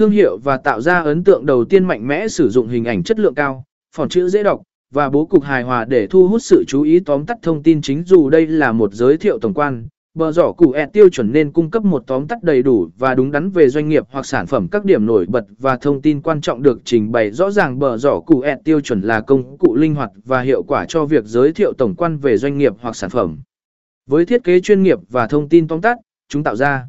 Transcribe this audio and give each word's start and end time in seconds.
Thương 0.00 0.10
hiệu 0.10 0.38
và 0.44 0.56
tạo 0.56 0.80
ra 0.80 1.00
ấn 1.00 1.24
tượng 1.24 1.46
đầu 1.46 1.64
tiên 1.64 1.84
mạnh 1.84 2.08
mẽ 2.08 2.28
sử 2.28 2.50
dụng 2.50 2.68
hình 2.68 2.84
ảnh 2.84 3.02
chất 3.02 3.18
lượng 3.18 3.34
cao, 3.34 3.64
phỏng 3.96 4.08
chữ 4.08 4.28
dễ 4.28 4.42
đọc, 4.42 4.62
và 4.94 5.10
bố 5.10 5.24
cục 5.24 5.42
hài 5.42 5.62
hòa 5.62 5.84
để 5.84 6.06
thu 6.06 6.28
hút 6.28 6.42
sự 6.42 6.64
chú 6.68 6.82
ý 6.82 7.00
tóm 7.00 7.26
tắt 7.26 7.38
thông 7.42 7.62
tin 7.62 7.82
chính 7.82 8.02
dù 8.06 8.30
đây 8.30 8.46
là 8.46 8.72
một 8.72 8.92
giới 8.92 9.16
thiệu 9.16 9.38
tổng 9.38 9.54
quan. 9.54 9.88
Bờ 10.14 10.32
giỏ 10.32 10.52
củ 10.52 10.72
e 10.72 10.86
tiêu 10.86 11.08
chuẩn 11.08 11.32
nên 11.32 11.52
cung 11.52 11.70
cấp 11.70 11.84
một 11.84 12.02
tóm 12.06 12.26
tắt 12.26 12.42
đầy 12.42 12.62
đủ 12.62 12.88
và 12.98 13.14
đúng 13.14 13.30
đắn 13.30 13.50
về 13.50 13.68
doanh 13.68 13.88
nghiệp 13.88 14.04
hoặc 14.10 14.26
sản 14.26 14.46
phẩm 14.46 14.68
các 14.68 14.84
điểm 14.84 15.06
nổi 15.06 15.26
bật 15.28 15.44
và 15.58 15.76
thông 15.76 16.02
tin 16.02 16.20
quan 16.20 16.40
trọng 16.40 16.62
được 16.62 16.80
trình 16.84 17.12
bày 17.12 17.30
rõ 17.30 17.50
ràng 17.50 17.78
bờ 17.78 17.96
giỏ 17.96 18.20
củ 18.20 18.40
e 18.40 18.56
tiêu 18.64 18.80
chuẩn 18.80 19.00
là 19.00 19.20
công 19.20 19.58
cụ 19.58 19.74
linh 19.74 19.94
hoạt 19.94 20.10
và 20.24 20.40
hiệu 20.40 20.62
quả 20.62 20.84
cho 20.88 21.04
việc 21.04 21.24
giới 21.24 21.52
thiệu 21.52 21.72
tổng 21.78 21.94
quan 21.94 22.18
về 22.18 22.36
doanh 22.36 22.58
nghiệp 22.58 22.72
hoặc 22.80 22.96
sản 22.96 23.10
phẩm. 23.10 23.38
Với 24.06 24.26
thiết 24.26 24.44
kế 24.44 24.60
chuyên 24.60 24.82
nghiệp 24.82 24.98
và 25.10 25.26
thông 25.26 25.48
tin 25.48 25.68
tóm 25.68 25.80
tắt, 25.80 25.98
chúng 26.28 26.42
tạo 26.42 26.56
ra 26.56 26.86